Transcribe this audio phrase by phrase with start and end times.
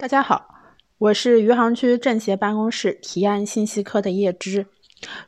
[0.00, 0.46] 大家好，
[0.96, 4.66] 我是余杭区政协办公室提案信息科的叶芝。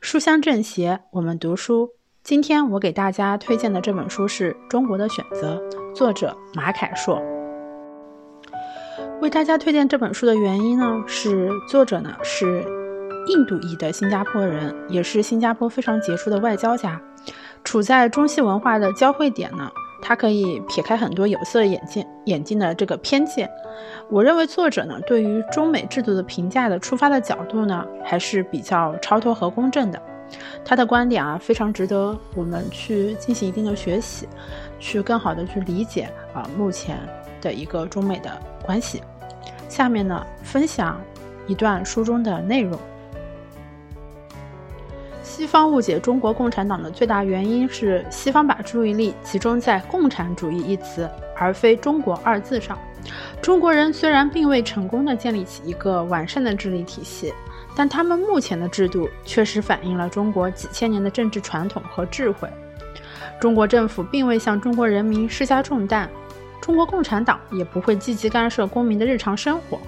[0.01, 1.91] 书香政协，我们读书。
[2.23, 5.61] 今天我给大家推荐的这本书是《中国的选择》，
[5.93, 7.21] 作者马凯硕。
[9.21, 12.65] 为大家推荐这本书的原因呢，是作者呢是
[13.27, 16.99] 印度裔的新加坡人，也是新加坡非常杰出的外交家，
[17.63, 19.71] 处在中西文化的交汇点呢。
[20.05, 23.49] 他可以撇开很多有色眼镜眼镜的这个偏见，
[24.09, 30.01] 我认为作者呢对于中美制度的评价的出发的角度呢还是比较超脱和公正的。
[30.65, 34.27] 他的观点啊非常值得我们去进行一定的学习，
[34.77, 36.99] 去更好的去理解啊目前
[37.41, 38.29] 的一个中美的
[38.61, 39.01] 关系。
[39.69, 40.99] 下面呢分享
[41.47, 42.77] 一段书中的内容。
[45.35, 52.77] 西方误解中国共产党的最大原因是，西方把注意力集中在“共产主义”一词，而非“中国”二字上。
[53.41, 57.33] 中国人虽然并未成功地建立起一个完善的治理体系，
[57.75, 62.47] 但他们目前的制度确实反映了中国几千年的政治传统和智慧。
[63.41, 66.07] 中国政府并未向中国人民施加重担，
[66.61, 69.79] 中国共产党也不会积极干涉公民的日常生活。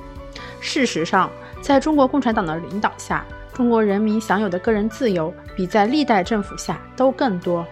[0.60, 1.30] 事实上，
[1.62, 3.24] 在中国共产党的领导下，
[3.56, 7.66] 中国人民享有的个人自由比在历代政府下都更多，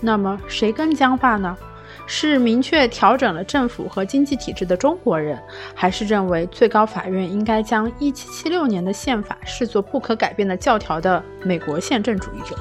[0.00, 1.56] 那么谁更僵化呢？
[2.06, 5.36] 是明确调整了政府和经济体制的中国人，
[5.74, 12.56] 还是认为最高法院应该将1776年的宪法视作不可改变的教条的美国宪政主义者？